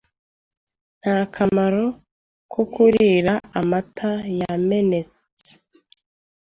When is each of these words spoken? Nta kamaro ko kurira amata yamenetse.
Nta 1.01 1.17
kamaro 1.33 1.85
ko 2.51 2.61
kurira 2.73 3.33
amata 3.59 4.11
yamenetse. 4.39 5.51